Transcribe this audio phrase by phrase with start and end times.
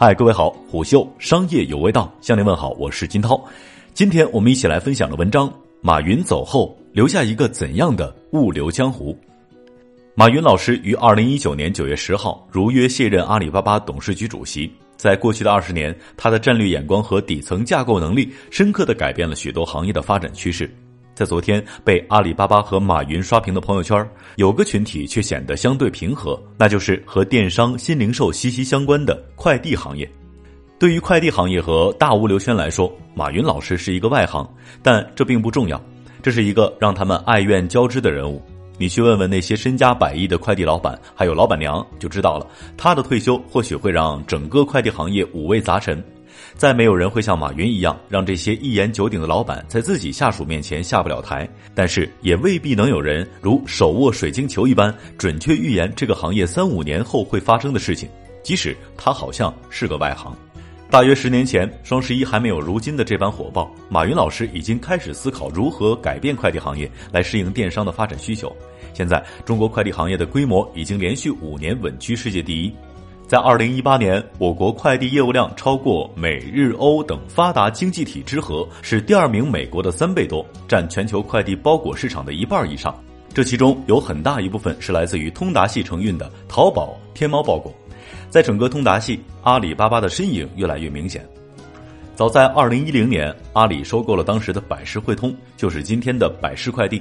[0.00, 3.44] 嗨，各位好，虎嗅商业有味道，向您问好，我是金涛。
[3.94, 9.18] 今天我们一起来分享的文章：马云走后留下一个怎样的物流江湖？
[10.14, 14.72] 马云老师于二零一九年九月十号如约卸任阿里巴巴董事局主席。
[14.96, 20.72] 在过去的二十年，他的战略眼光和底层架构能力，深刻的改变了许多行业的发展趋势。
[21.18, 30.08] 在昨天被阿里巴巴和马云刷屏的朋友圈，有个群体却显得相对平和，那就是和电商、新零售息息相关的快递行业。
[30.78, 34.48] 对于快递行业和大物流圈来说，马云老师是一个外行，
[34.80, 35.82] 但这并不重要。
[36.22, 38.40] 这是一个让他们爱怨交织的人物。
[38.78, 42.46] 你去问问那些身家百亿的快递老板，还有老板娘，就知道了。
[42.76, 46.00] 他的退休或许会让整个快递行业五味杂陈。
[46.58, 51.48] 再没有人会像马云一样，让这些一言九鼎的老板在自己下属面前下不了台。
[51.72, 58.08] 但是也未必能有人如手握水晶球一般，准确预言这个行业三五年后会发生的事情。
[58.42, 60.36] 即使他好像是个外行。
[60.90, 68.52] 大约十年前，双十一还没有如今的这般火爆，马云老师已经开始思考如何改变快递行业来适应电商的发展需求。
[68.94, 72.74] 现在，中国快递行业的规模已经连续五年稳居世界第一。
[73.28, 82.98] 在二零一八年，我国快递业务量超过美日欧等发达经济体之和，是第二名美国的三倍多，占全球快递包裹市场的一半以上。
[83.34, 87.70] 这其中有很大一部分是来自于通达系承运的淘宝、天猫包裹。
[88.30, 91.22] 在整个通达系，阿里巴巴的身影越来越明显。
[92.18, 97.00] 早在二零一零年，阿里收购了当时的百世汇通，就是今天的百世快递。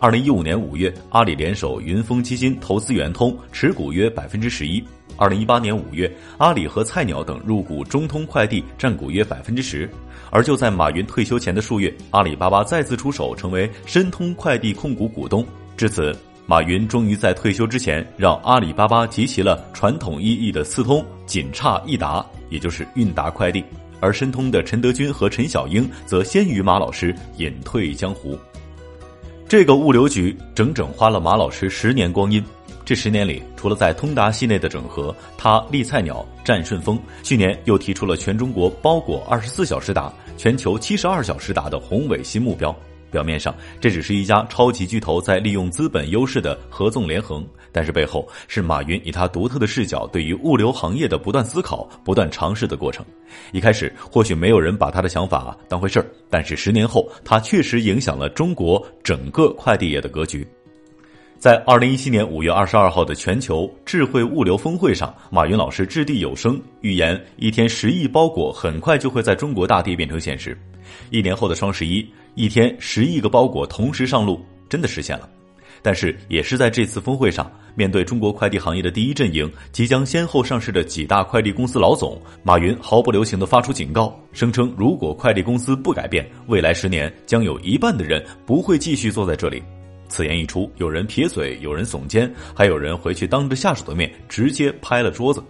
[0.00, 4.82] 二零一五年五月，阿里联手云峰基金投资圆通，持股约百分之十一。
[5.16, 9.88] 二零一八年五月，阿里和菜鸟等入股中通快递，占股约百分之十。
[10.30, 15.46] 而就在马云退休前的数月，阿里巴巴再次出手，成为申通快递控股股东。
[15.76, 16.12] 至此，
[16.44, 23.62] 马云终于在退休之前，让阿里巴巴集齐了传统意义的四通，仅差一达，也就是韵达快递。
[24.00, 28.38] 而申通的陈德军和陈小英则先于马老师隐退江湖。
[29.48, 32.44] 这个物流局整整花了马老师十年光阴。
[32.84, 42.72] 这十年里，除了在通达系内的整合，他立菜鸟战顺丰，去年又提出了全中国包裹二十四小时达、全球七十二小时达的宏伟新目标。
[43.10, 53.04] 表面上，这只是一家超级巨头在利用资本优势的合纵连横，但是背后是马云以他独特的视角对于物流行业的不断思考、不断尝试的过程。
[53.52, 60.46] 一开始，或许没有人把他的想法当回事儿，但是十年后，他确实影响了中国整个快递业的格局。
[61.38, 70.56] 在二零一七年五月二十二号的全球智慧物流峰会上，马云老师掷地有声预言，一天十亿包裹很快就会在中国大地变成现实。
[71.10, 75.28] 一年后的双十一，一天十亿个包裹同时上路，真的实现了。
[75.82, 89.62] 但是，也是在这次峰会上，面对中国快递行业的第一阵营即将先后上市的几大快递公司老总，马云毫不留情地发出警告，声称如果快递公司不改变，未来十年将有一半的人不会继续坐在这里。
[90.08, 95.42] 此言一出，有人撇嘴，有人耸肩，还有人回去当着下属的面直接拍了桌子。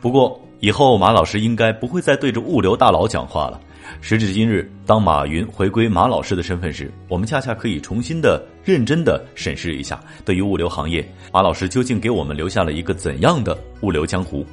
[0.00, 3.60] 不过以后马老师应该不会再对着物流大佬讲话了。
[4.00, 14.46] 时至今日，当马云回归马老师的身份时，我们恰恰可以重新的、认真的审视一下，对于物流行业，马老师究竟给我们留下了一个怎样的物流江湖？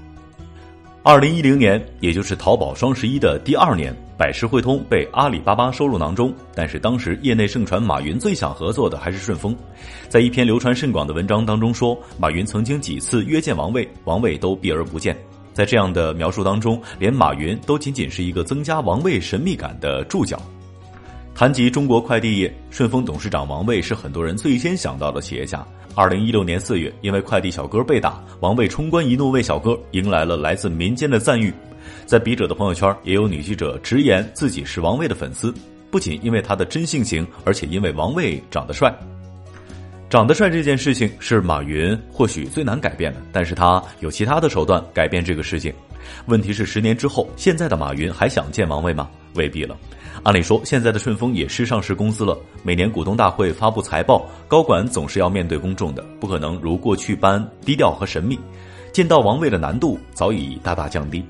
[1.04, 6.34] 二零一零年，也就是淘宝双十一的第二年，百世汇通被阿里巴巴收入囊中。
[6.56, 9.56] 但是当时业内盛传，马云最想合作的还是顺丰。
[10.10, 15.16] 在一篇流传甚广的文章当中说，马云曾经几次约见王卫，王卫都避而不见。
[15.56, 20.38] 在这样的描述当中，连马云都仅仅是一个增加王卫神秘感的注脚。
[21.34, 25.66] 谈及中国快递业，顺丰董事长王卫是很多人最先想到的企业家。
[25.96, 31.54] 二零一六年四月，因为快递小哥被打，王卫冲冠一怒为小哥迎来了来自民间的赞誉。
[32.06, 35.54] 在笔者的朋友圈，也有女记者直言自己是王卫的粉丝，
[35.90, 38.94] 不仅因为他的真性情，而且因为王卫长得帅。
[40.16, 45.74] 长得帅这件事情是马云或许最难改变的，但是他有其他的手段改变这个事情。
[46.28, 49.10] 问题是十年之后，现在的马云还想见王位吗？
[49.34, 49.76] 未必了。
[50.24, 58.40] 按理说，现在的顺丰也是上市公司了，每年股东大会发布财报，高管总是要面对公众的，不可能如过去般低调和神秘。
[58.94, 61.26] 见到王位的难度早已大大降低。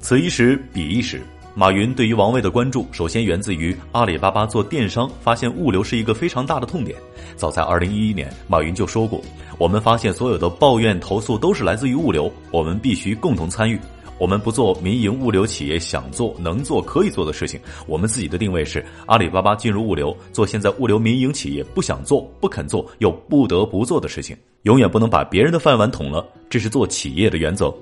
[0.00, 1.22] 此一时，彼一时。
[1.58, 6.94] 马云对于王卫的关注，首先源自于阿里巴巴做电商，发现物流是一个非常大的痛点。
[7.34, 9.22] 早在二零一一年，马云就说过
[9.56, 13.80] ：“我们发现所有的抱怨投诉都是来自于物流，我们必须共同参与。
[14.18, 17.58] 我们不做民营物流企业想做、能做、可以做的事情。
[17.86, 24.36] 我们自己的定位是阿里巴巴进入物流，做现在物流民营企业不想做、不肯做又不得不做的事情。
[24.64, 27.74] 永远不能把别人的饭碗捅了，这是做企业的原则。”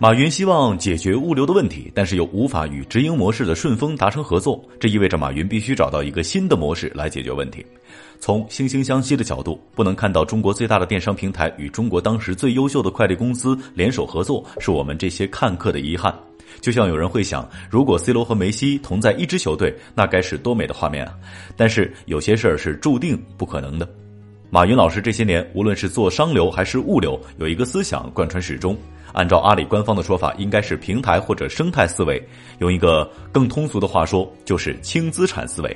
[0.00, 7.64] 马云希望解决物流的问题，但是又无法与直营模式的顺丰达成合作，这意味着马云必须找到一个新的模式来解决问题。
[8.18, 16.12] 从惺惺相惜的角度，不能看到中国最大的电商平台与中国当时最优秀的快递公司联手合作，是我们这些看客的遗憾。
[16.60, 21.14] 就像有人会想，如果 C 罗和梅西同在一支球队，那该是多美的画面啊！
[21.56, 23.88] 但是有些事儿是注定不可能的。
[24.50, 28.76] 马云老师这些年，无论是做商流还是物流，有一个思想贯穿始终。
[29.14, 32.22] 按照阿里官方的说法，应该是平台或者生态思维。
[32.58, 35.74] 用一个更通俗的话说，就是轻资产思维。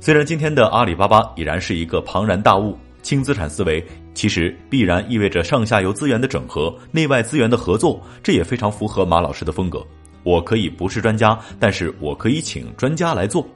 [0.00, 3.82] 虽然今天的阿里巴巴已然是一个庞然大物，轻资产思维
[4.12, 9.82] 其实必然意味着上下游资源的整合、内外资源的合作，这也非常符合马老师的风格。
[10.24, 13.46] 我可以不是专家，但是我可以请专家来做。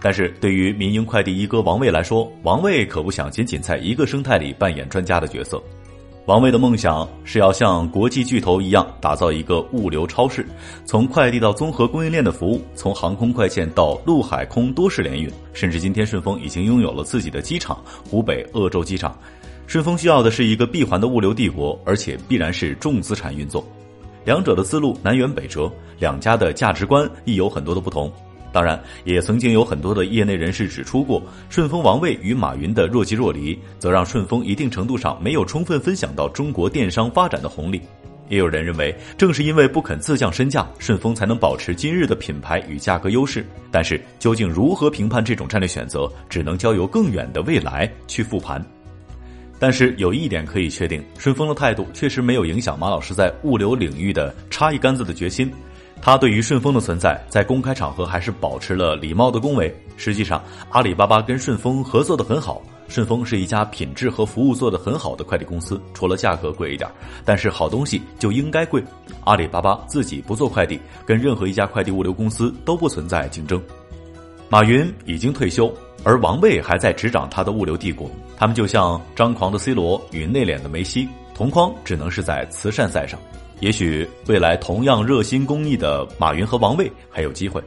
[0.00, 5.62] 但是对于民营快递一哥王卫来说，王卫可不想仅仅在一个生态里扮演专家的角色。
[6.26, 10.46] 王卫的梦想是要像国际巨头一样，打造一个物流超市，
[10.84, 17.76] 从快递到综合供应链的服务，从航空快线到陆海空多式联运，甚至今天顺丰已经拥有了自己的机场——
[18.08, 19.18] 湖北鄂州机场。
[19.66, 23.66] 顺丰需要的是一个闭环的物流帝国，而且必然是重资产运作。
[24.24, 28.12] 两者的思路南辕北辙，两家的价值观亦有很多的不同。
[28.52, 37.80] 当然，也曾经有很多的业内人士指出过，顺丰王卫与马云的若即若离，则让顺丰一定程度上没有充分分享到中国电商发展的红利。
[38.28, 43.44] 也有人认为，正是因为不肯自降身价，顺丰才能保持今日的品牌与价格优势。
[43.70, 48.64] 但是，究竟如何评判这种战略选择，只能交由更远的未来去复盘。
[49.58, 55.52] 但是有一点可以确定，顺丰的态度确实没有影响马老师在物流领域的插一杆子的决心。
[56.02, 59.72] 他对于顺丰的存在，在公开场合还是保持了礼貌的恭维。
[59.96, 66.90] 实际上，阿里巴巴跟顺丰合作的很好，顺丰是一家品质和服务做得很好的快递公司，除了价格贵一点，
[67.24, 68.82] 但是好东西就应该贵。
[69.22, 73.62] 阿里巴巴自己不做快递，跟任何一家快递物流公司都不存在竞争。
[74.48, 75.72] 马云已经退休。
[76.04, 83.20] 而王卫还在执掌他的物流帝国，他们就像张狂的 C 罗与内敛的梅西，同框只能是在慈善赛上。
[83.62, 87.62] 也许未来同样热心公益的马云和王卫还有机会，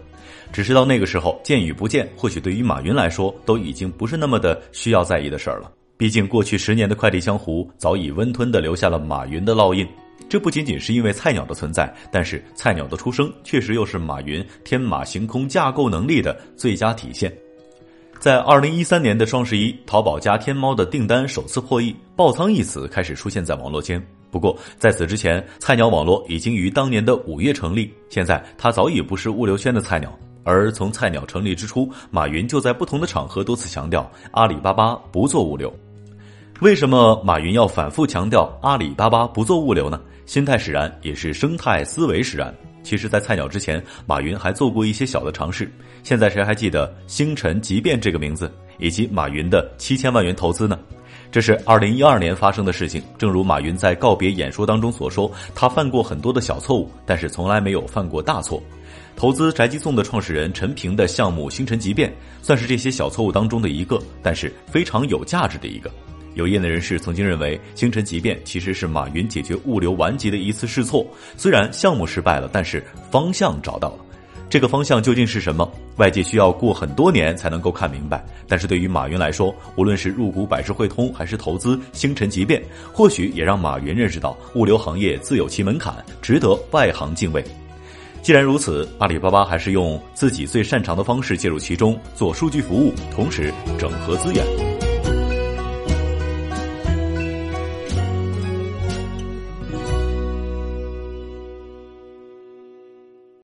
[0.51, 5.71] 只是到那个时候见与不见，或许对于马云来说都已经不是那么的需要在意的事儿了。
[5.95, 9.87] 毕竟过去十年的快递江湖早已温吞的留下了马云的烙印。
[10.27, 17.33] 这不仅仅是因为菜鸟的存在，但是菜鸟的出生确实又是马云天马行空架构能力的最佳体现。
[18.19, 24.05] 在二零一三年的双十一，淘宝加天猫的订单首次破亿，爆仓一词开始出现在网络间。
[24.35, 30.13] 不过在此之前，菜鸟网络已经于当年的五月成立，现在它早已不是物流圈的菜鸟。
[30.43, 35.73] 而从菜鸟成立之初，马云就在不同的场合多次强调阿里巴巴不做物流。
[36.59, 40.01] 为什么马云要反复强调阿里巴巴不做物流呢？
[40.25, 42.53] 心态使然，也是生态思维使然。
[42.83, 45.71] 其实，在菜鸟之前，马云还做过一些小的尝试。
[46.03, 50.77] 现在谁还记得星辰即变这个名字，以及马云的七千万元投资呢？
[51.35, 53.03] 这是二零一二年发生的事情。
[53.17, 58.63] 正如马云在告别演说当中所说，他犯过很多的小错误，但是从来没有犯过大错。
[59.17, 62.09] 投资宅急送的创始人陈平的项目星辰集变，
[62.41, 65.91] 算是这些小错误当中的一个，但是非常有价值的一个。
[66.35, 71.05] 有业内人士曾经认为，星辰急变其实是马云解决物流顽疾的一次试错。
[71.35, 74.05] 虽然项目失败了，但是方向找到了。
[74.49, 75.69] 这个方向究竟是什么？
[75.97, 78.23] 外界需要过很多年才能够看明白。
[78.47, 82.61] 但是对于马云来说，无论是入股百世汇通，还是投资星辰即变，
[82.93, 87.43] 或许也让马云认识到物流行业自有其门槛，值得外行敬畏。
[88.21, 94.74] 既然如此，阿里巴巴还是用自己最擅长的方式介入其中，做数据服务，同时整合资源。